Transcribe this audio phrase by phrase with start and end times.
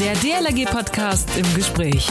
[0.00, 2.08] Der DLRG-Podcast im Gespräch.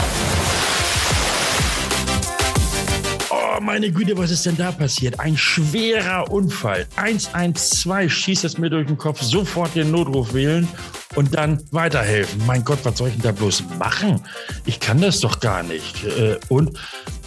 [3.31, 5.19] Oh, meine Güte, was ist denn da passiert?
[5.19, 6.85] Ein schwerer Unfall.
[6.97, 10.67] 112 schießt es mir durch den Kopf, sofort den Notruf wählen
[11.15, 12.45] und dann weiterhelfen.
[12.45, 14.21] Mein Gott, was soll ich denn da bloß machen?
[14.65, 16.03] Ich kann das doch gar nicht.
[16.03, 16.79] Äh, und,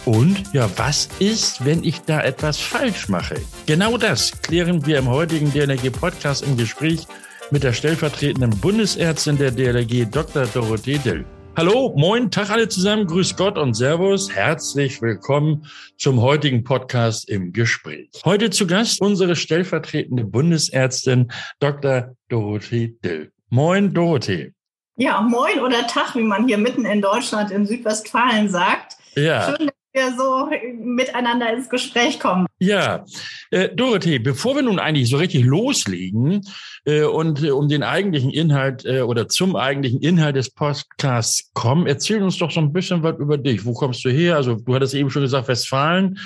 [0.05, 3.35] und, ja, was ist, wenn ich da etwas falsch mache?
[3.65, 7.05] Genau das klären wir im heutigen DLRG-Podcast im Gespräch
[7.51, 10.45] mit der stellvertretenden Bundesärztin der DLRG, Dr.
[10.45, 11.25] Dorothee Dill.
[11.55, 14.33] Hallo, moin, Tag alle zusammen, grüß Gott und Servus.
[14.33, 15.67] Herzlich willkommen
[15.97, 18.09] zum heutigen Podcast im Gespräch.
[18.25, 22.15] Heute zu Gast unsere stellvertretende Bundesärztin Dr.
[22.29, 23.31] Dorothee Dill.
[23.49, 24.53] Moin, Dorothee.
[24.95, 28.97] Ja, moin oder Tag, wie man hier mitten in Deutschland in Südwestfalen sagt.
[29.15, 29.55] Ja.
[29.55, 30.49] Schön, wir so
[30.83, 32.47] miteinander ins Gespräch kommen.
[32.59, 33.05] Ja,
[33.51, 36.41] äh, Dorothee, bevor wir nun eigentlich so richtig loslegen
[36.85, 41.85] äh, und äh, um den eigentlichen Inhalt äh, oder zum eigentlichen Inhalt des Podcasts kommen,
[41.85, 43.65] erzähl uns doch so ein bisschen was über dich.
[43.65, 44.35] Wo kommst du her?
[44.35, 46.19] Also du hattest eben schon gesagt Westfalen,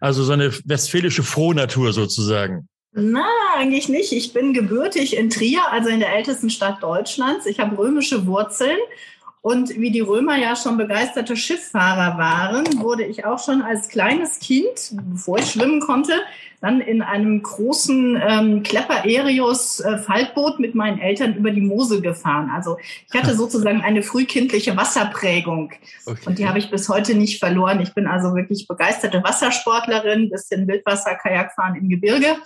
[0.00, 2.68] also so eine westfälische Frohnatur sozusagen.
[2.94, 4.12] Na, eigentlich nicht.
[4.12, 7.46] Ich bin gebürtig in Trier, also in der ältesten Stadt Deutschlands.
[7.46, 8.76] Ich habe römische Wurzeln
[9.42, 14.38] und wie die Römer ja schon begeisterte Schifffahrer waren, wurde ich auch schon als kleines
[14.38, 16.12] Kind, bevor ich schwimmen konnte,
[16.60, 22.00] dann in einem großen ähm, Klepper Erius äh, Faltboot mit meinen Eltern über die Mosel
[22.00, 22.52] gefahren.
[22.54, 22.76] Also
[23.12, 25.72] ich hatte sozusagen eine frühkindliche Wasserprägung
[26.06, 26.20] okay.
[26.24, 27.80] und die habe ich bis heute nicht verloren.
[27.80, 32.36] Ich bin also wirklich begeisterte Wassersportlerin, bisschen Wildwasser, Kajakfahren im Gebirge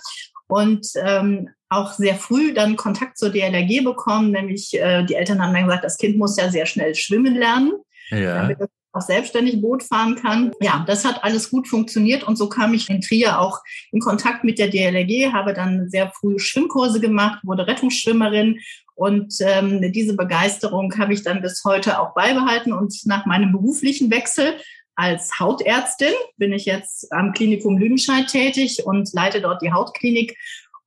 [0.47, 5.53] und ähm, auch sehr früh dann Kontakt zur DLRG bekommen, nämlich äh, die Eltern haben
[5.53, 7.73] dann gesagt, das Kind muss ja sehr schnell schwimmen lernen,
[8.09, 8.41] ja.
[8.41, 10.53] damit es auch selbstständig Boot fahren kann.
[10.61, 13.59] Ja, das hat alles gut funktioniert und so kam ich in Trier auch
[13.91, 18.59] in Kontakt mit der DLRG, habe dann sehr früh Schwimmkurse gemacht, wurde Rettungsschwimmerin
[18.95, 24.09] und ähm, diese Begeisterung habe ich dann bis heute auch beibehalten und nach meinem beruflichen
[24.09, 24.55] Wechsel
[24.97, 30.35] als Hautärztin bin ich jetzt am Klinikum Lüdenscheid tätig und leite dort die Hautklinik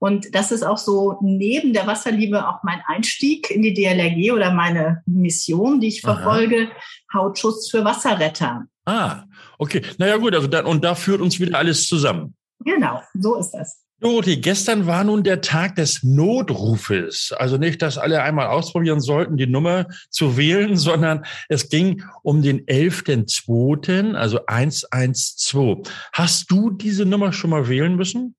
[0.00, 4.50] und das ist auch so neben der Wasserliebe auch mein Einstieg in die DLRG oder
[4.50, 7.20] meine Mission, die ich verfolge, Aha.
[7.20, 8.64] Hautschutz für Wasserretter.
[8.86, 9.24] Ah,
[9.58, 9.82] okay.
[9.98, 12.34] Naja gut, also dann, und da führt uns wieder alles zusammen.
[12.64, 13.84] Genau, so ist das.
[14.00, 17.34] Dorothee, gestern war nun der Tag des Notrufes.
[17.36, 22.40] Also nicht, dass alle einmal ausprobieren sollten, die Nummer zu wählen, sondern es ging um
[22.40, 25.80] den 11.2., also 112.
[26.12, 28.34] Hast du diese Nummer schon mal wählen müssen?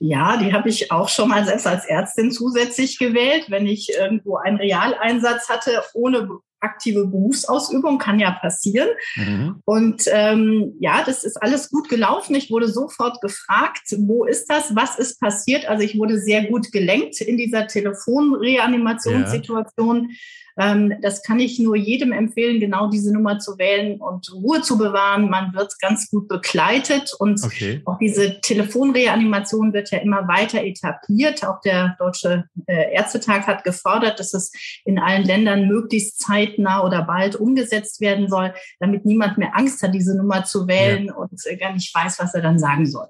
[0.00, 4.36] Ja, die habe ich auch schon mal selbst als Ärztin zusätzlich gewählt, wenn ich irgendwo
[4.36, 6.28] einen Realeinsatz hatte ohne
[6.64, 8.88] aktive Berufsausübung, kann ja passieren.
[9.16, 9.60] Mhm.
[9.64, 12.34] Und ähm, ja, das ist alles gut gelaufen.
[12.34, 15.66] Ich wurde sofort gefragt, wo ist das, was ist passiert.
[15.66, 20.08] Also ich wurde sehr gut gelenkt in dieser Telefonreanimationssituation.
[20.10, 20.16] Ja.
[20.56, 24.78] Ähm, das kann ich nur jedem empfehlen, genau diese Nummer zu wählen und Ruhe zu
[24.78, 25.28] bewahren.
[25.28, 27.82] Man wird ganz gut begleitet und okay.
[27.84, 31.44] auch diese Telefonreanimation wird ja immer weiter etabliert.
[31.44, 34.52] Auch der Deutsche äh, Ärztetag hat gefordert, dass es
[34.84, 36.20] in allen Ländern möglichst
[36.54, 41.06] zeitnah oder bald umgesetzt werden soll, damit niemand mehr Angst hat, diese Nummer zu wählen
[41.06, 41.14] ja.
[41.14, 43.06] und äh, gar nicht weiß, was er dann sagen soll.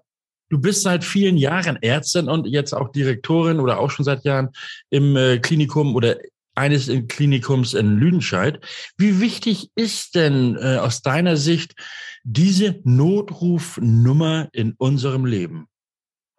[0.50, 4.50] Du bist seit vielen Jahren Ärztin und jetzt auch Direktorin oder auch schon seit Jahren
[4.91, 6.16] im äh, Klinikum oder
[6.54, 8.60] eines Klinikums in Lüdenscheid.
[8.97, 11.75] Wie wichtig ist denn äh, aus deiner Sicht
[12.22, 15.66] diese Notrufnummer in unserem Leben?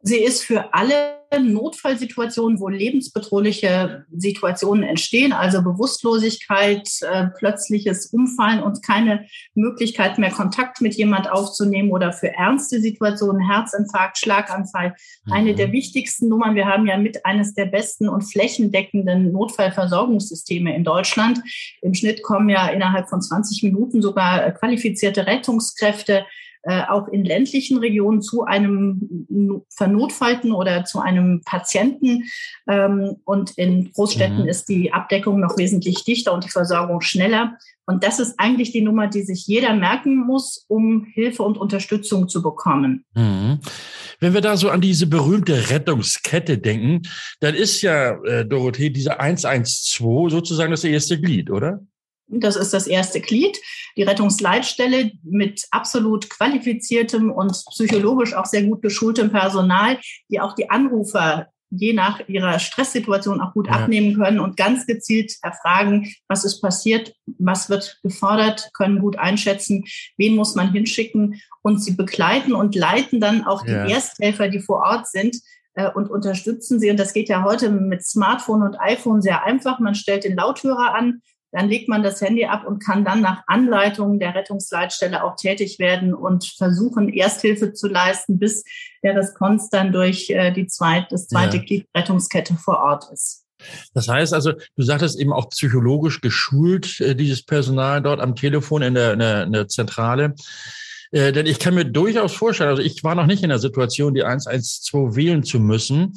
[0.08, 8.84] Sie ist für alle Notfallsituationen, wo lebensbedrohliche Situationen entstehen, also Bewusstlosigkeit, äh, plötzliches Umfallen und
[8.84, 14.94] keine Möglichkeit mehr Kontakt mit jemand aufzunehmen oder für ernste Situationen, Herzinfarkt, Schlaganfall,
[15.26, 15.34] mhm.
[15.34, 16.54] eine der wichtigsten Nummern.
[16.54, 21.42] Wir haben ja mit eines der besten und flächendeckenden Notfallversorgungssysteme in Deutschland.
[21.82, 26.26] Im Schnitt kommen ja innerhalb von 20 Minuten sogar qualifizierte Rettungskräfte
[26.68, 32.24] äh, auch in ländlichen Regionen zu einem Vernotfalten oder zu einem Patienten.
[32.68, 34.48] Ähm, und in Großstädten mhm.
[34.48, 37.58] ist die Abdeckung noch wesentlich dichter und die Versorgung schneller.
[37.86, 42.28] Und das ist eigentlich die Nummer, die sich jeder merken muss, um Hilfe und Unterstützung
[42.28, 43.06] zu bekommen.
[43.14, 43.60] Mhm.
[44.20, 47.04] Wenn wir da so an diese berühmte Rettungskette denken,
[47.42, 51.86] dann ist ja, äh, Dorothee, diese 112 sozusagen das erste Glied, oder?
[52.28, 53.58] Das ist das erste Glied.
[53.98, 60.00] Die Rettungsleitstelle mit absolut qualifiziertem und psychologisch auch sehr gut geschultem Personal,
[60.30, 63.74] die auch die Anrufer je nach ihrer Stresssituation auch gut ja.
[63.74, 69.84] abnehmen können und ganz gezielt erfragen, was ist passiert, was wird gefordert, können gut einschätzen,
[70.18, 73.86] wen muss man hinschicken und sie begleiten und leiten dann auch ja.
[73.86, 75.38] die Ersthelfer, die vor Ort sind,
[75.76, 76.90] äh, und unterstützen sie.
[76.90, 79.80] Und das geht ja heute mit Smartphone und iPhone sehr einfach.
[79.80, 81.22] Man stellt den Lauthörer an,
[81.56, 85.80] dann legt man das Handy ab und kann dann nach Anleitung der Rettungsleitstelle auch tätig
[85.80, 88.66] werden und versuchen, Ersthilfe zu leisten, bis
[89.04, 91.64] der Response dann durch äh, die zweite, das zweite ja.
[91.64, 93.46] Glied Rettungskette vor Ort ist.
[93.94, 98.82] Das heißt also, du sagtest eben auch psychologisch geschult, äh, dieses Personal dort am Telefon
[98.82, 100.36] in der, in der, in der Zentrale.
[101.12, 104.14] Äh, denn ich kann mir durchaus vorstellen, also ich war noch nicht in der Situation,
[104.14, 106.14] die 112 wählen zu müssen,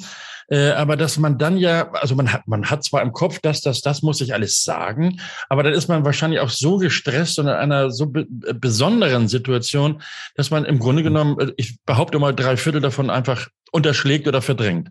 [0.49, 3.61] äh, aber dass man dann ja, also man hat, man hat zwar im Kopf, dass
[3.61, 7.47] das, das muss ich alles sagen, aber dann ist man wahrscheinlich auch so gestresst und
[7.47, 10.01] in einer so be besonderen Situation,
[10.35, 14.41] dass man im Grunde genommen, äh, ich behaupte mal, drei Viertel davon einfach unterschlägt oder
[14.41, 14.89] verdrängt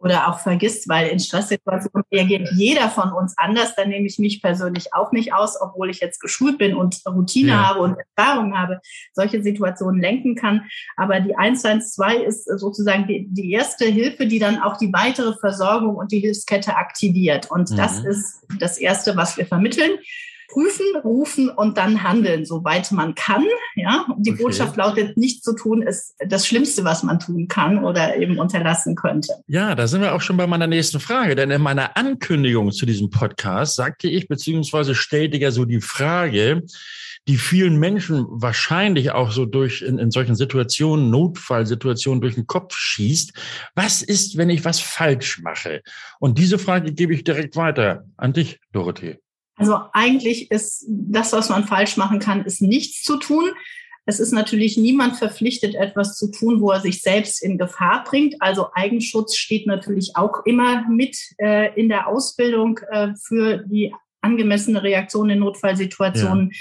[0.00, 3.76] oder auch vergisst, weil in Stresssituationen reagiert jeder von uns anders.
[3.76, 7.50] Dann nehme ich mich persönlich auch nicht aus, obwohl ich jetzt geschult bin und Routine
[7.50, 7.68] ja.
[7.68, 8.80] habe und Erfahrung habe,
[9.12, 10.62] solche Situationen lenken kann.
[10.96, 15.96] Aber die 112 ist sozusagen die, die erste Hilfe, die dann auch die weitere Versorgung
[15.96, 17.50] und die Hilfskette aktiviert.
[17.50, 17.76] Und mhm.
[17.76, 19.98] das ist das Erste, was wir vermitteln
[20.50, 23.44] prüfen, rufen und dann handeln, soweit man kann.
[23.76, 24.42] Ja, und die okay.
[24.42, 28.94] Botschaft lautet, nichts zu tun ist das Schlimmste, was man tun kann oder eben unterlassen
[28.96, 29.32] könnte.
[29.46, 32.86] Ja, da sind wir auch schon bei meiner nächsten Frage, denn in meiner Ankündigung zu
[32.86, 36.62] diesem Podcast sagte ich, beziehungsweise stellte ja so die Frage,
[37.28, 42.74] die vielen Menschen wahrscheinlich auch so durch in, in solchen Situationen, Notfallsituationen durch den Kopf
[42.74, 43.32] schießt.
[43.74, 45.82] Was ist, wenn ich was falsch mache?
[46.18, 49.18] Und diese Frage gebe ich direkt weiter an dich, Dorothee.
[49.60, 53.50] Also eigentlich ist das, was man falsch machen kann, ist nichts zu tun.
[54.06, 58.36] Es ist natürlich niemand verpflichtet, etwas zu tun, wo er sich selbst in Gefahr bringt.
[58.40, 64.82] Also Eigenschutz steht natürlich auch immer mit äh, in der Ausbildung äh, für die angemessene
[64.82, 66.50] Reaktion in Notfallsituationen.
[66.50, 66.58] Ja.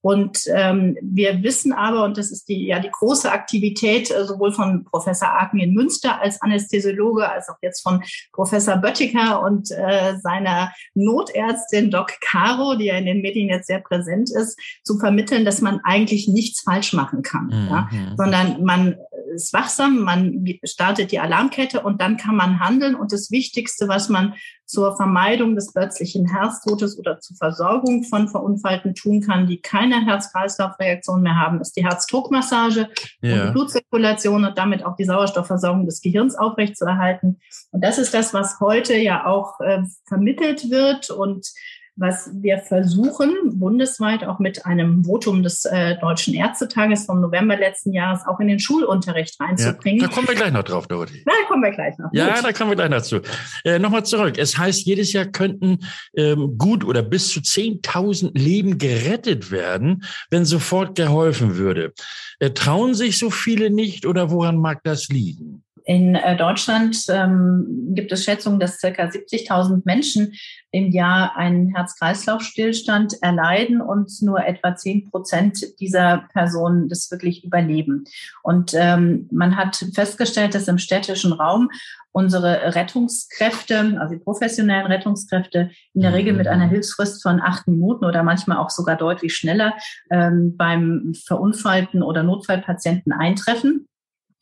[0.00, 4.52] Und ähm, wir wissen aber, und das ist die, ja die große Aktivität äh, sowohl
[4.52, 10.16] von Professor Aken in Münster als Anästhesiologe, als auch jetzt von Professor Böttiger und äh,
[10.18, 15.44] seiner Notärztin Doc Caro, die ja in den Medien jetzt sehr präsent ist, zu vermitteln,
[15.44, 17.68] dass man eigentlich nichts falsch machen kann, mhm.
[17.70, 18.96] ja, sondern man
[19.34, 22.94] ist wachsam, man startet die Alarmkette und dann kann man handeln.
[22.94, 24.34] Und das Wichtigste, was man
[24.70, 31.22] zur Vermeidung des plötzlichen Herztodes oder zur Versorgung von Verunfallten tun kann, die keine Herz-Kreislauf-Reaktion
[31.22, 32.88] mehr haben, ist die Herzdruckmassage
[33.20, 33.34] ja.
[33.34, 37.40] und die Blutzirkulation und damit auch die Sauerstoffversorgung des Gehirns aufrechtzuerhalten.
[37.72, 41.48] Und das ist das, was heute ja auch äh, vermittelt wird und
[41.96, 47.92] was wir versuchen, bundesweit auch mit einem Votum des äh, Deutschen Ärztetages vom November letzten
[47.92, 50.00] Jahres auch in den Schulunterricht reinzubringen.
[50.00, 51.22] Ja, da kommen wir gleich noch drauf, Dorothee.
[51.26, 52.10] Da kommen wir gleich noch.
[52.12, 52.44] Ja, gut.
[52.44, 53.20] da kommen wir gleich dazu.
[53.64, 54.38] Äh, Nochmal zurück.
[54.38, 55.78] Es heißt, jedes Jahr könnten
[56.16, 61.92] ähm, gut oder bis zu 10.000 Leben gerettet werden, wenn sofort geholfen würde.
[62.38, 65.64] Äh, trauen sich so viele nicht oder woran mag das liegen?
[65.84, 68.88] In äh, Deutschland ähm, gibt es Schätzungen, dass ca.
[68.88, 70.34] 70.000 Menschen
[70.70, 78.04] im Jahr einen Herz-Kreislauf-Stillstand erleiden und nur etwa 10 Prozent dieser Personen das wirklich überleben.
[78.42, 81.70] Und ähm, man hat festgestellt, dass im städtischen Raum
[82.12, 86.70] unsere Rettungskräfte, also die professionellen Rettungskräfte, in der Regel mit einer mhm.
[86.70, 89.74] Hilfsfrist von acht Minuten oder manchmal auch sogar deutlich schneller
[90.10, 93.86] ähm, beim verunfallten oder Notfallpatienten eintreffen.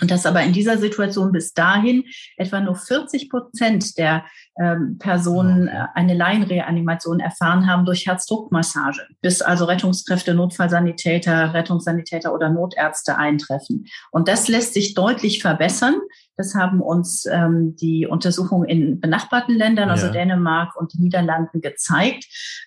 [0.00, 2.04] Und dass aber in dieser Situation bis dahin
[2.36, 4.24] etwa nur 40 Prozent der
[4.60, 12.48] ähm, Personen äh, eine Laienreanimation erfahren haben durch Herzdruckmassage, bis also Rettungskräfte, Notfallsanitäter, Rettungssanitäter oder
[12.48, 13.86] Notärzte eintreffen.
[14.12, 15.96] Und das lässt sich deutlich verbessern.
[16.38, 20.12] Das haben uns ähm, die Untersuchungen in benachbarten Ländern, also ja.
[20.12, 22.26] Dänemark und den Niederlanden, gezeigt,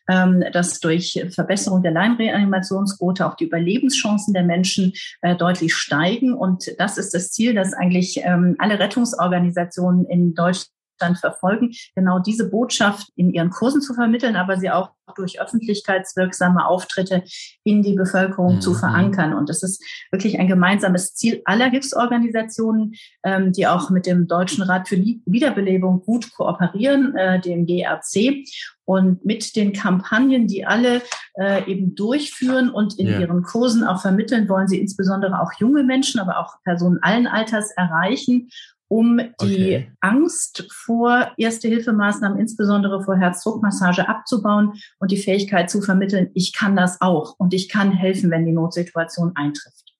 [0.10, 6.34] ähm, dass durch Verbesserung der Leinreanimationsquote auch die Überlebenschancen der Menschen äh, deutlich steigen.
[6.34, 10.70] Und das ist das Ziel, dass eigentlich ähm, alle Rettungsorganisationen in Deutschland
[11.02, 16.66] Deutschland verfolgen, genau diese Botschaft in ihren Kursen zu vermitteln, aber sie auch durch öffentlichkeitswirksame
[16.66, 17.24] Auftritte
[17.64, 18.62] in die Bevölkerung mhm.
[18.62, 19.34] zu verankern.
[19.34, 22.94] Und das ist wirklich ein gemeinsames Ziel aller Hilfsorganisationen,
[23.24, 28.46] ähm, die auch mit dem Deutschen Rat für Wiederbelebung gut kooperieren, äh, dem GRC.
[28.86, 31.02] Und mit den Kampagnen, die alle
[31.36, 33.20] äh, eben durchführen und in ja.
[33.20, 37.72] ihren Kursen auch vermitteln, wollen sie insbesondere auch junge Menschen, aber auch Personen allen Alters
[37.72, 38.50] erreichen
[38.92, 39.92] um die okay.
[40.02, 47.00] Angst vor Erste-Hilfemaßnahmen, insbesondere vor Herzdruckmassage, abzubauen und die Fähigkeit zu vermitteln, ich kann das
[47.00, 49.94] auch und ich kann helfen, wenn die Notsituation eintrifft.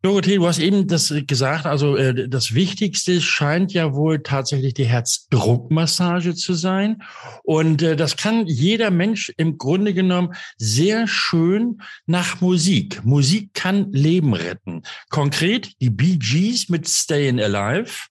[0.00, 4.84] Dorothee, du hast eben das gesagt, also äh, das Wichtigste scheint ja wohl tatsächlich die
[4.84, 7.02] Herzdruckmassage zu sein.
[7.42, 13.04] Und äh, das kann jeder Mensch im Grunde genommen sehr schön nach Musik.
[13.04, 14.84] Musik kann Leben retten.
[15.10, 18.06] Konkret die Bee Gees mit Stayin' Alive.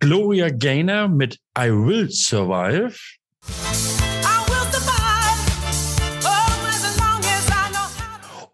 [0.00, 2.96] Gloria Gaynor mit I Will Survive.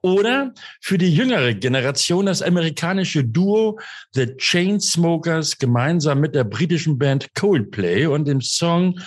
[0.03, 3.79] Oder für die jüngere Generation das amerikanische Duo
[4.13, 9.01] The Chainsmokers gemeinsam mit der britischen Band Coldplay und dem Song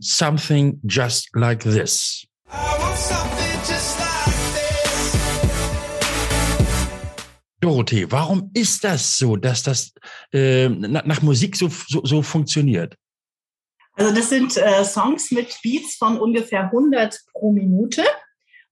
[0.00, 2.26] Something Just Like This.
[7.62, 9.94] Dorothee, warum ist das so, dass das
[10.32, 12.96] äh, nach, nach, Musik so, so, so, funktioniert?
[13.94, 18.02] Also das sind äh, Songs mit Beats von ungefähr 100 pro Minute.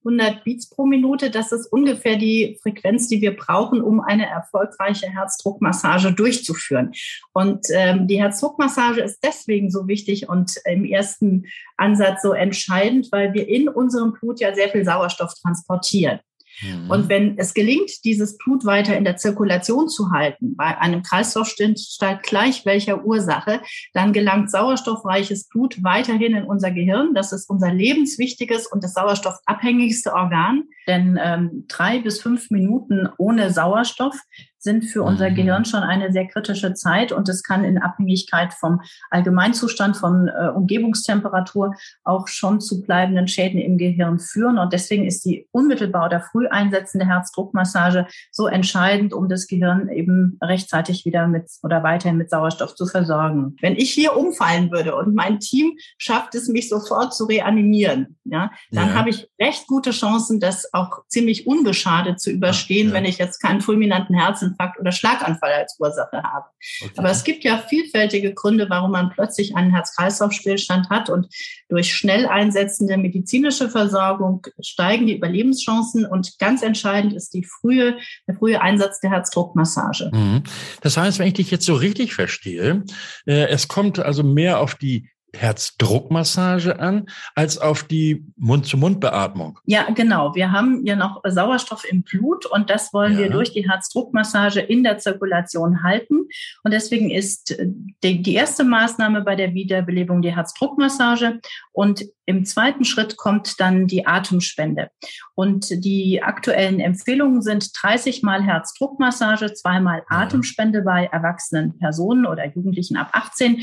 [0.05, 5.09] 100 Beats pro Minute, das ist ungefähr die Frequenz, die wir brauchen, um eine erfolgreiche
[5.09, 6.93] Herzdruckmassage durchzuführen.
[7.33, 11.45] Und ähm, die Herzdruckmassage ist deswegen so wichtig und im ersten
[11.77, 16.21] Ansatz so entscheidend, weil wir in unserem Blut ja sehr viel Sauerstoff transportieren.
[16.63, 16.91] Mhm.
[16.91, 22.23] Und wenn es gelingt, dieses Blut weiter in der Zirkulation zu halten, bei einem Kreislaufstillstand
[22.23, 23.61] gleich welcher Ursache,
[23.93, 27.15] dann gelangt sauerstoffreiches Blut weiterhin in unser Gehirn.
[27.15, 30.65] Das ist unser lebenswichtiges und das sauerstoffabhängigste Organ.
[30.87, 34.17] Denn ähm, drei bis fünf Minuten ohne Sauerstoff
[34.61, 35.35] sind für unser mhm.
[35.35, 40.49] Gehirn schon eine sehr kritische Zeit und es kann in Abhängigkeit vom Allgemeinzustand, von äh,
[40.49, 41.75] Umgebungstemperatur
[42.05, 44.59] auch schon zu bleibenden Schäden im Gehirn führen.
[44.59, 50.39] Und deswegen ist die unmittelbar oder früh einsetzende Herzdruckmassage so entscheidend, um das Gehirn eben
[50.43, 53.57] rechtzeitig wieder mit oder weiterhin mit Sauerstoff zu versorgen.
[53.61, 58.51] Wenn ich hier umfallen würde und mein Team schafft es, mich sofort zu reanimieren, ja,
[58.71, 58.95] dann ja.
[58.95, 62.95] habe ich recht gute Chancen, das auch ziemlich unbeschadet zu überstehen, ja.
[62.95, 66.47] wenn ich jetzt keinen fulminanten Herzen Herzinfarkt oder Schlaganfall als Ursache habe.
[66.83, 66.93] Okay.
[66.97, 71.29] Aber es gibt ja vielfältige Gründe, warum man plötzlich einen Herz-Kreislauf-Stillstand hat und
[71.69, 78.35] durch schnell einsetzende medizinische Versorgung steigen die Überlebenschancen und ganz entscheidend ist die frühe, der
[78.35, 80.11] frühe Einsatz der Herzdruckmassage.
[80.13, 80.43] Mhm.
[80.81, 82.85] Das heißt, wenn ich dich jetzt so richtig verstehe,
[83.27, 89.59] äh, es kommt also mehr auf die Herzdruckmassage an als auf die Mund-zu-Mund-Beatmung.
[89.65, 90.35] Ja, genau.
[90.35, 93.21] Wir haben ja noch Sauerstoff im Blut und das wollen ja.
[93.21, 96.29] wir durch die Herzdruckmassage in der Zirkulation halten.
[96.63, 97.57] Und deswegen ist
[98.03, 101.41] die, die erste Maßnahme bei der Wiederbelebung die Herzdruckmassage
[101.73, 104.91] und im zweiten Schritt kommt dann die Atemspende.
[105.35, 112.97] Und die aktuellen Empfehlungen sind 30 Mal Herzdruckmassage, zweimal Atemspende bei erwachsenen Personen oder Jugendlichen
[112.97, 113.61] ab 18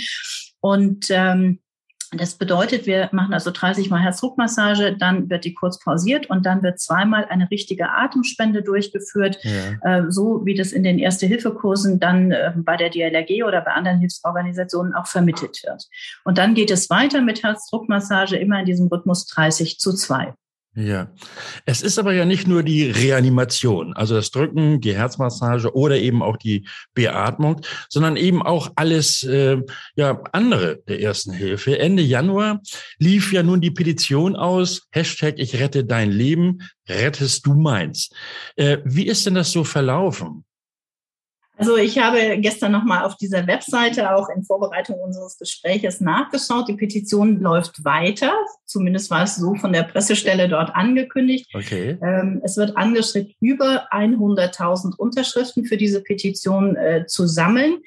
[0.62, 1.60] und ähm,
[2.12, 6.64] das bedeutet, wir machen also 30 Mal Herzdruckmassage, dann wird die kurz pausiert und dann
[6.64, 9.98] wird zweimal eine richtige Atemspende durchgeführt, ja.
[10.06, 14.00] äh, so wie das in den Erste-Hilfe-Kursen dann äh, bei der DLRG oder bei anderen
[14.00, 15.86] Hilfsorganisationen auch vermittelt wird.
[16.24, 20.34] Und dann geht es weiter mit Herzdruckmassage immer in diesem Rhythmus 30 zu 2.
[20.80, 21.12] Ja,
[21.66, 26.22] es ist aber ja nicht nur die Reanimation, also das Drücken, die Herzmassage oder eben
[26.22, 29.58] auch die Beatmung, sondern eben auch alles äh,
[29.96, 31.80] ja andere der ersten Hilfe.
[31.80, 32.62] Ende Januar
[33.00, 38.12] lief ja nun die Petition aus, Hashtag Ich rette dein Leben, rettest du meins.
[38.56, 40.46] Äh, wie ist denn das so verlaufen?
[41.58, 46.68] Also ich habe gestern nochmal auf dieser Webseite auch in Vorbereitung unseres Gespräches nachgeschaut.
[46.68, 48.32] Die Petition läuft weiter.
[48.66, 51.50] Zumindest war es so von der Pressestelle dort angekündigt.
[51.56, 51.98] Okay.
[52.02, 57.80] Ähm, es wird angestrebt, über 100.000 Unterschriften für diese Petition äh, zu sammeln,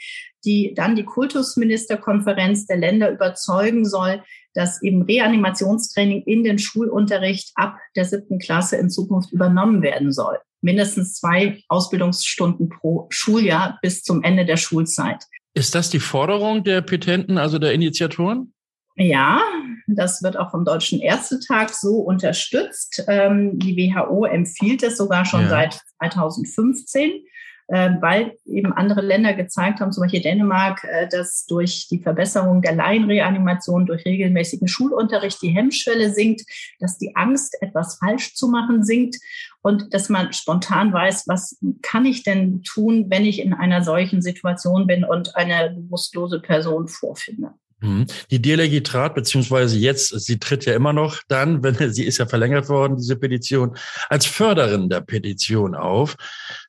[0.45, 4.23] die dann die Kultusministerkonferenz der Länder überzeugen soll,
[4.53, 10.39] dass eben Reanimationstraining in den Schulunterricht ab der siebten Klasse in Zukunft übernommen werden soll
[10.61, 15.25] mindestens zwei Ausbildungsstunden pro Schuljahr bis zum Ende der Schulzeit.
[15.55, 18.53] Ist das die Forderung der Petenten, also der Initiatoren?
[18.97, 19.41] Ja,
[19.87, 23.05] das wird auch vom Deutschen Ärztetag so unterstützt.
[23.09, 25.49] Ähm, die WHO empfiehlt es sogar schon ja.
[25.49, 27.25] seit 2015.
[27.73, 32.63] Ähm, weil eben andere Länder gezeigt haben, zum Beispiel Dänemark, äh, dass durch die Verbesserung
[32.63, 36.43] der Laienreanimation, durch regelmäßigen Schulunterricht die Hemmschwelle sinkt,
[36.81, 39.19] dass die Angst, etwas falsch zu machen, sinkt
[39.63, 44.21] und dass man spontan weiß, was kann ich denn tun, wenn ich in einer solchen
[44.21, 47.53] Situation bin und eine bewusstlose Person vorfinde.
[47.81, 48.07] Mhm.
[48.31, 52.27] Die DLRG trat, beziehungsweise jetzt, sie tritt ja immer noch dann, wenn sie ist ja
[52.27, 53.77] verlängert worden, diese Petition,
[54.09, 56.17] als Förderin der Petition auf.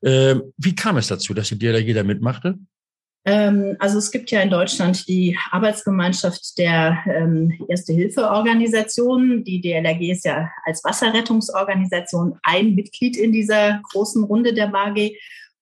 [0.03, 2.55] Ähm, wie kam es dazu, dass die DLRG da mitmachte?
[3.23, 9.43] Ähm, also es gibt ja in Deutschland die Arbeitsgemeinschaft der ähm, Erste-Hilfe-Organisationen.
[9.43, 15.11] Die DLRG ist ja als Wasserrettungsorganisation ein Mitglied in dieser großen Runde der BAG.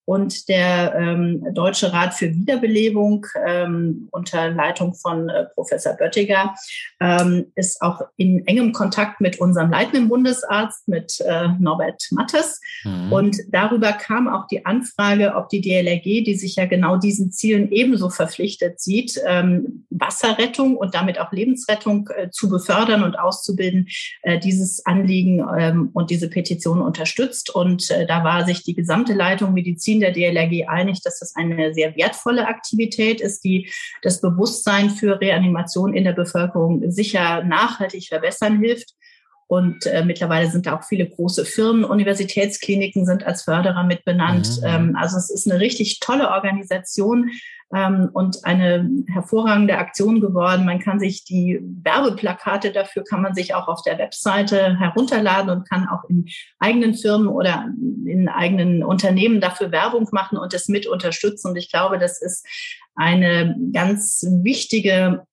[0.04, 6.54] Und der ähm, Deutsche Rat für Wiederbelebung ähm, unter Leitung von äh, Professor Böttiger
[7.00, 12.60] ähm, ist auch in engem Kontakt mit unserem leitenden Bundesarzt, mit äh, Norbert Mattes.
[12.84, 13.12] Mhm.
[13.12, 17.70] Und darüber kam auch die Anfrage, ob die DLRG, die sich ja genau diesen Zielen
[17.70, 23.88] ebenso verpflichtet sieht, ähm, Wasserrettung und damit auch Lebensrettung äh, zu befördern und auszubilden,
[24.22, 27.54] äh, dieses Anliegen ähm, und diese Petition unterstützt.
[27.54, 31.74] Und äh, da war sich die gesamte Leitung Medizin der DLRG einig, dass das eine
[31.74, 33.70] sehr wertvolle Aktivität ist, die
[34.02, 38.94] das Bewusstsein für Reanimation in der Bevölkerung sicher nachhaltig verbessern hilft.
[39.46, 44.48] Und äh, mittlerweile sind da auch viele große Firmen, Universitätskliniken sind als Förderer mit benannt.
[44.60, 44.66] Mhm.
[44.66, 47.30] Ähm, also es ist eine richtig tolle Organisation
[47.74, 50.64] ähm, und eine hervorragende Aktion geworden.
[50.64, 55.68] Man kann sich die Werbeplakate dafür kann man sich auch auf der Webseite herunterladen und
[55.68, 56.26] kann auch in
[56.58, 57.68] eigenen Firmen oder
[58.06, 61.48] in eigenen Unternehmen dafür Werbung machen und es mit unterstützen.
[61.48, 62.46] Und ich glaube, das ist
[62.94, 65.24] eine ganz wichtige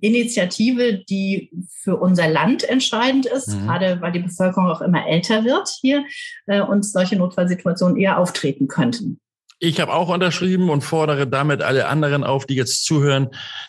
[0.00, 3.66] Initiative, die für unser Land entscheidend ist, mhm.
[3.66, 6.04] gerade weil die Bevölkerung auch immer älter wird hier
[6.46, 9.20] äh, und solche Notfallsituationen eher auftreten könnten.
[9.58, 13.28] Ich habe auch unterschrieben und fordere damit alle anderen auf, die jetzt zuhören,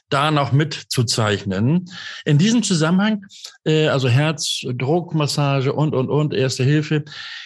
[0.10, 1.89] da noch mitzuzeichnen.
[2.25, 3.25] In diesem Zusammenhang,
[3.63, 7.06] äh, also Herz, Druckmassage und, und, und, Erste Hilfe,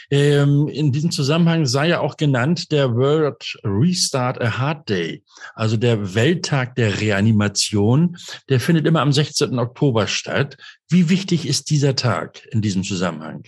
[0.10, 5.77] ähm, in diesem Zusammenhang sei ja auch genannt der World Restart a Heart Day, also
[5.77, 8.17] der Welttag der Reanimation.
[8.50, 9.60] Der findet immer am 16.
[9.60, 10.57] Oktober statt.
[10.89, 13.43] Wie wichtig ist dieser Tag in diesem Zusammenhang?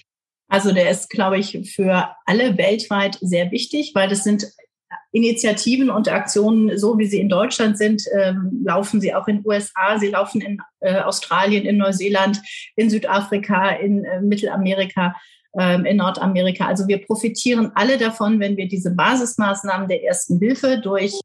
[0.50, 4.46] Also der ist, glaube ich, für alle weltweit sehr wichtig, weil das sind
[5.12, 10.00] Initiativen und Aktionen, so wie sie in Deutschland sind, ähm, laufen sie auch in USA,
[10.00, 12.42] sie laufen in äh, Australien, in Neuseeland,
[12.76, 15.16] in Südafrika, in äh, Mittelamerika,
[15.58, 16.68] ähm, in Nordamerika.
[16.68, 21.20] Also wir profitieren alle davon, wenn wir diese Basismaßnahmen der ersten Hilfe durch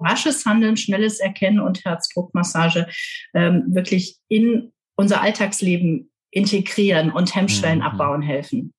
[0.00, 2.86] rasches Handeln, schnelles Erkennen und Herzdruckmassage
[3.34, 7.84] ähm, wirklich in unser Alltagsleben integrieren und Hemmschwellen mhm.
[7.84, 8.72] abbauen helfen.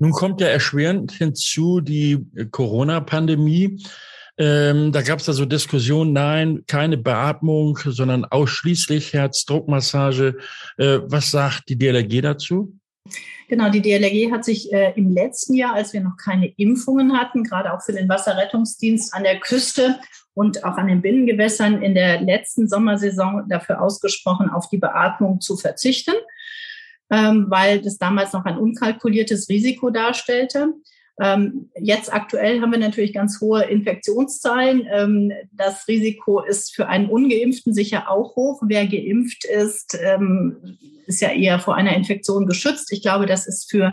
[0.00, 3.84] Nun kommt ja erschwerend hinzu die Corona-Pandemie.
[4.38, 10.38] Ähm, da gab es da so Diskussionen, nein, keine Beatmung, sondern ausschließlich Herzdruckmassage.
[10.78, 12.78] Äh, was sagt die DLRG dazu?
[13.48, 17.44] Genau, die DLRG hat sich äh, im letzten Jahr, als wir noch keine Impfungen hatten,
[17.44, 19.98] gerade auch für den Wasserrettungsdienst an der Küste
[20.32, 25.58] und auch an den Binnengewässern in der letzten Sommersaison dafür ausgesprochen, auf die Beatmung zu
[25.58, 26.14] verzichten
[27.10, 30.74] weil das damals noch ein unkalkuliertes Risiko darstellte.
[31.20, 34.86] Ähm, jetzt aktuell haben wir natürlich ganz hohe Infektionszahlen.
[34.90, 38.62] Ähm, das Risiko ist für einen Ungeimpften sicher auch hoch.
[38.64, 42.90] Wer geimpft ist, ähm, ist ja eher vor einer Infektion geschützt.
[42.92, 43.92] Ich glaube, das ist für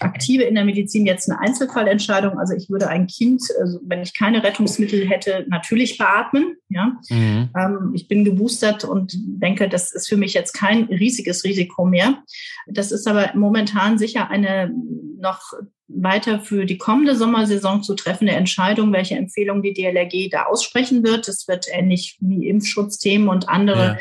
[0.00, 2.38] Aktive in der Medizin jetzt eine Einzelfallentscheidung.
[2.38, 6.56] Also ich würde ein Kind, also wenn ich keine Rettungsmittel hätte, natürlich beatmen.
[6.68, 7.50] Ja, mhm.
[7.56, 12.22] ähm, ich bin geboostert und denke, das ist für mich jetzt kein riesiges Risiko mehr.
[12.66, 14.72] Das ist aber momentan sicher eine
[15.20, 15.40] noch
[15.88, 21.28] weiter für die kommende Sommersaison zu treffende Entscheidung, welche Empfehlung die DLRG da aussprechen wird.
[21.28, 23.98] Es wird ähnlich wie Impfschutzthemen und andere ja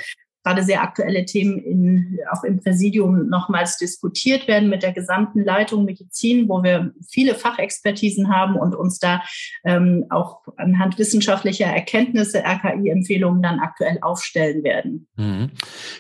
[0.48, 5.84] gerade sehr aktuelle Themen in, auch im Präsidium nochmals diskutiert werden mit der gesamten Leitung
[5.84, 9.22] Medizin, wo wir viele Fachexpertisen haben und uns da
[9.66, 15.08] ähm, auch anhand wissenschaftlicher Erkenntnisse RKI-Empfehlungen dann aktuell aufstellen werden.
[15.18, 15.52] Mhm.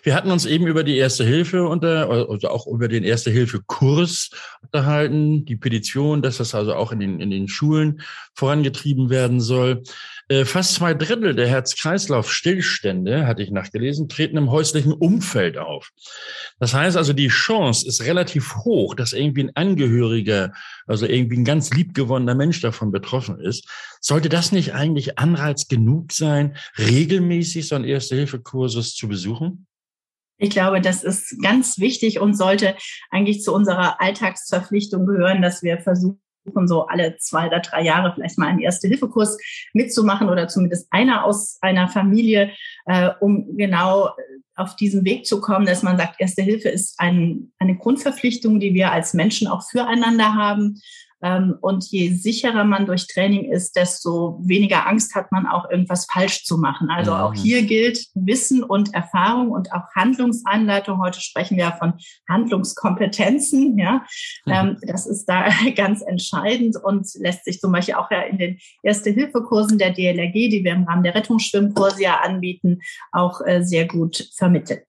[0.03, 3.61] Wir hatten uns eben über die Erste Hilfe unter, also auch über den Erste Hilfe
[3.65, 4.29] Kurs
[4.61, 8.01] unterhalten, die Petition, dass das also auch in den, in den Schulen
[8.33, 9.83] vorangetrieben werden soll.
[10.29, 15.91] Äh, fast zwei Drittel der Herz-Kreislauf-Stillstände, hatte ich nachgelesen, treten im häuslichen Umfeld auf.
[16.59, 20.51] Das heißt also, die Chance ist relativ hoch, dass irgendwie ein Angehöriger,
[20.85, 23.69] also irgendwie ein ganz liebgewonnener Mensch davon betroffen ist.
[24.01, 29.65] Sollte das nicht eigentlich Anreiz genug sein, regelmäßig so einen Erste-Hilfe-Kursus zu besuchen?
[30.39, 32.75] Ich glaube, das ist ganz wichtig und sollte
[33.11, 36.19] eigentlich zu unserer Alltagsverpflichtung gehören, dass wir versuchen,
[36.67, 39.37] so alle zwei oder drei Jahre vielleicht mal einen Erste-Hilfe-Kurs
[39.73, 42.51] mitzumachen oder zumindest einer aus einer Familie,
[42.85, 44.11] äh, um genau
[44.55, 48.73] auf diesen Weg zu kommen, dass man sagt, Erste Hilfe ist ein, eine Grundverpflichtung, die
[48.73, 50.81] wir als Menschen auch füreinander haben
[51.19, 56.43] und je sicherer man durch Training ist, desto weniger Angst hat man auch irgendwas falsch
[56.43, 56.89] zu machen.
[56.91, 57.37] Also auch mhm.
[57.37, 61.01] hier gilt Wissen und Erfahrung und auch Handlungsanleitung.
[61.01, 61.93] Heute sprechen wir von
[62.29, 63.79] Handlungskompetenzen.
[63.79, 64.05] Ja.
[64.45, 68.59] Ähm, das ist da ganz entscheidend und lässt sich zum Beispiel auch ja in den
[68.83, 72.79] Erste-Hilfe-Kursen der DLRG, die wir im Rahmen der Rettungsschwimmkurse ja anbieten,
[73.11, 74.81] auch äh, sehr gut vermitteln.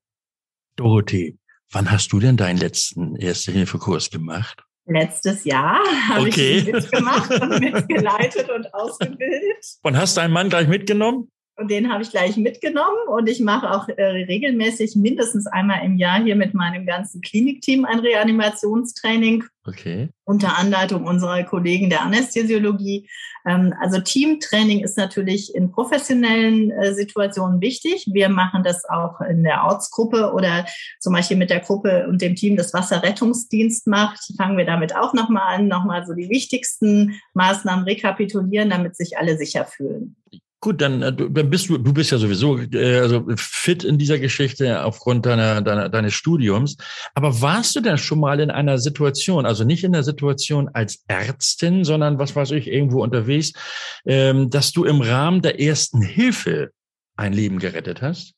[0.76, 1.38] Dorothee,
[1.72, 4.67] wann hast du denn deinen letzten Erste-Hilfe-Kurs gemacht?
[4.90, 6.59] Letztes Jahr habe Okay.
[6.59, 9.64] ich mitgemacht und mitgeleitet und ausgebildet.
[9.83, 11.31] Und hast deinen Mann gleich mitgenommen?
[11.58, 15.96] Und den habe ich gleich mitgenommen und ich mache auch äh, regelmäßig mindestens einmal im
[15.96, 20.08] Jahr hier mit meinem ganzen Klinikteam ein Reanimationstraining Okay.
[20.24, 23.08] unter Anleitung unserer Kollegen der Anästhesiologie.
[23.44, 28.06] Ähm, also Teamtraining ist natürlich in professionellen äh, Situationen wichtig.
[28.12, 30.64] Wir machen das auch in der Ortsgruppe oder
[31.00, 34.20] zum Beispiel mit der Gruppe und dem Team das Wasserrettungsdienst macht.
[34.36, 39.36] Fangen wir damit auch nochmal an, nochmal so die wichtigsten Maßnahmen rekapitulieren, damit sich alle
[39.36, 40.16] sicher fühlen.
[40.60, 44.18] Gut, dann, äh, dann bist du, du bist ja sowieso äh, also fit in dieser
[44.18, 46.76] Geschichte aufgrund deiner, deiner, deines Studiums.
[47.14, 51.04] Aber warst du denn schon mal in einer Situation, also nicht in der Situation als
[51.06, 53.52] Ärztin, sondern was weiß ich, irgendwo unterwegs,
[54.04, 56.70] ähm, dass du im Rahmen der ersten Hilfe
[57.16, 58.34] ein Leben gerettet hast?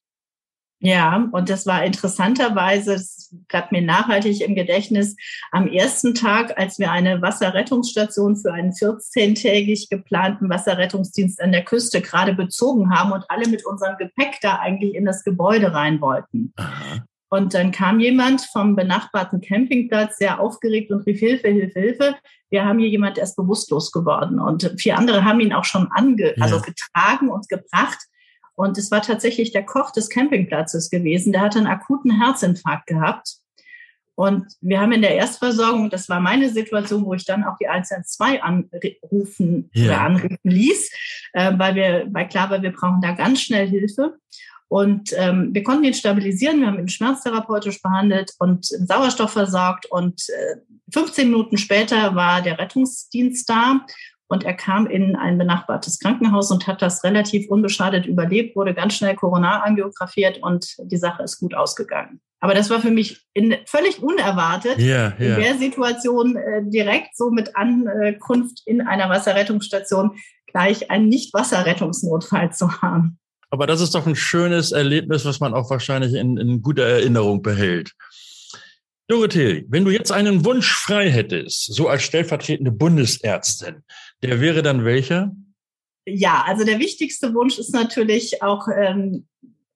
[0.83, 5.15] Ja, und das war interessanterweise, es bleibt mir nachhaltig im Gedächtnis,
[5.53, 12.01] am ersten Tag, als wir eine Wasserrettungsstation für einen 14-tägig geplanten Wasserrettungsdienst an der Küste
[12.01, 16.55] gerade bezogen haben und alle mit unserem Gepäck da eigentlich in das Gebäude rein wollten.
[16.57, 17.05] Aha.
[17.29, 22.17] Und dann kam jemand vom benachbarten Campingplatz sehr aufgeregt und rief Hilfe, Hilfe, Hilfe.
[22.49, 24.41] Wir haben hier jemand, der ist bewusstlos geworden.
[24.41, 26.43] Und vier andere haben ihn auch schon ange, Ja.
[26.43, 27.99] also getragen und gebracht.
[28.61, 31.33] Und es war tatsächlich der Koch des Campingplatzes gewesen.
[31.33, 33.37] Der hatte einen akuten Herzinfarkt gehabt.
[34.15, 37.69] Und wir haben in der Erstversorgung, das war meine Situation, wo ich dann auch die
[37.69, 39.85] 112 anrufen Ja.
[39.87, 40.91] oder anrufen ließ,
[41.33, 44.19] äh, weil wir, weil klar war, wir brauchen da ganz schnell Hilfe.
[44.69, 49.87] Und ähm, wir konnten ihn stabilisieren, wir haben ihn schmerztherapeutisch behandelt und Sauerstoff versorgt.
[49.87, 50.57] Und äh,
[50.93, 53.87] 15 Minuten später war der Rettungsdienst da
[54.31, 58.95] und er kam in ein benachbartes Krankenhaus und hat das relativ unbeschadet überlebt, wurde ganz
[58.95, 62.21] schnell koronar angiografiert und die Sache ist gut ausgegangen.
[62.39, 65.37] Aber das war für mich in, völlig unerwartet, Ja, in ja.
[65.37, 70.13] der Situation äh, direkt so mit Ankunft in einer Wasserrettungsstation
[70.47, 73.19] gleich einen Nicht-Wasserrettungsnotfall zu haben.
[73.51, 77.43] Aber das ist doch ein schönes Erlebnis, was man auch wahrscheinlich in, in guter Erinnerung
[77.43, 77.95] behält.
[79.11, 83.83] Dorothee, wenn du jetzt einen Wunsch frei hättest, so als stellvertretende Bundesärztin,
[84.23, 85.35] der wäre dann welcher?
[86.07, 89.27] Ja, also der wichtigste Wunsch ist natürlich auch ähm,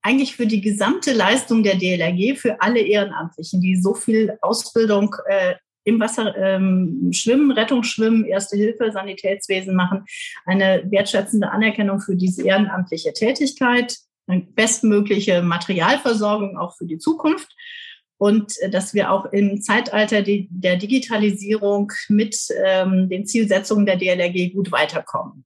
[0.02, 5.54] eigentlich für die gesamte Leistung der DLRG, für alle Ehrenamtlichen, die so viel Ausbildung äh,
[5.82, 10.04] im Wasser ähm, schwimmen, Rettungsschwimmen, Erste Hilfe, Sanitätswesen machen,
[10.46, 17.48] eine wertschätzende Anerkennung für diese ehrenamtliche Tätigkeit, eine bestmögliche Materialversorgung auch für die Zukunft
[18.18, 24.52] und äh, dass wir auch im Zeitalter der Digitalisierung mit ähm, den Zielsetzungen der DLRG
[24.52, 25.44] gut weiterkommen.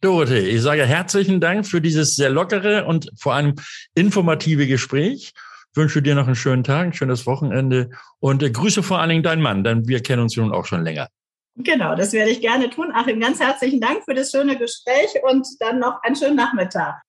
[0.00, 3.54] Dorothee, ich sage herzlichen Dank für dieses sehr lockere und vor allem
[3.94, 5.32] informative Gespräch.
[5.74, 9.22] Wünsche dir noch einen schönen Tag, ein schönes Wochenende und äh, grüße vor allen Dingen
[9.22, 11.08] deinen Mann, denn wir kennen uns nun auch schon länger.
[11.56, 12.92] Genau, das werde ich gerne tun.
[12.94, 17.02] Achim, ganz herzlichen Dank für das schöne Gespräch und dann noch einen schönen Nachmittag.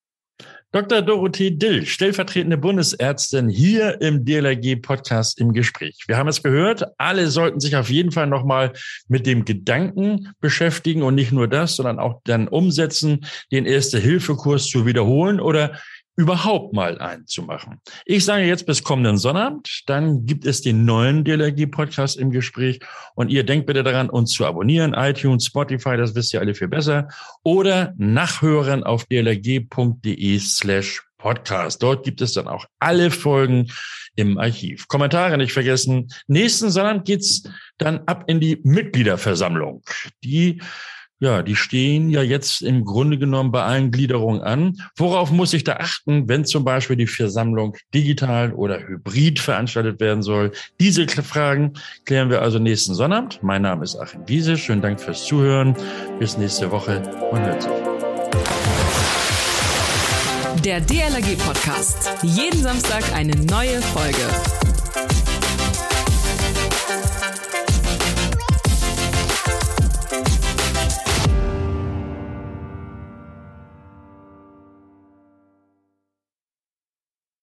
[0.73, 1.01] Dr.
[1.01, 6.05] Dorothee Dill, stellvertretende Bundesärztin, hier im DLRG-Podcast im Gespräch.
[6.07, 8.71] Wir haben es gehört, alle sollten sich auf jeden Fall nochmal
[9.09, 14.85] mit dem Gedanken beschäftigen und nicht nur das, sondern auch dann umsetzen, den Erste-Hilfe-Kurs zu
[14.85, 15.77] wiederholen oder
[16.21, 17.81] überhaupt mal einzumachen.
[18.05, 22.79] Ich sage jetzt bis kommenden Sonnabend, dann gibt es den neuen DLRG-Podcast im Gespräch
[23.15, 26.67] und ihr denkt bitte daran, uns zu abonnieren, iTunes, Spotify, das wisst ihr alle viel
[26.67, 27.07] besser,
[27.41, 31.81] oder nachhören auf dlrg.de slash Podcast.
[31.81, 33.71] Dort gibt es dann auch alle Folgen
[34.15, 34.87] im Archiv.
[34.87, 36.11] Kommentare nicht vergessen.
[36.27, 37.43] Nächsten Sonnabend geht's
[37.79, 39.83] dann ab in die Mitgliederversammlung.
[40.23, 40.61] Die
[41.21, 44.77] ja, die stehen ja jetzt im Grunde genommen bei allen Gliederungen an.
[44.97, 50.23] Worauf muss ich da achten, wenn zum Beispiel die Versammlung digital oder hybrid veranstaltet werden
[50.23, 50.51] soll?
[50.79, 51.73] Diese Fragen
[52.05, 53.41] klären wir also nächsten Sonnabend.
[53.43, 54.57] Mein Name ist Achim Wiese.
[54.57, 55.75] Schönen Dank fürs Zuhören.
[56.17, 57.03] Bis nächste Woche.
[57.31, 57.71] Man hört sich.
[60.63, 62.11] Der DLRG Podcast.
[62.23, 64.70] Jeden Samstag eine neue Folge.